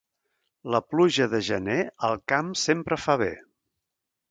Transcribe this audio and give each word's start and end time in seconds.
La 0.75 0.79
pluja 0.93 1.27
de 1.33 1.41
gener, 1.49 1.77
al 2.09 2.19
camp 2.35 2.51
sempre 2.65 3.01
fa 3.05 3.19
bé. 3.27 3.31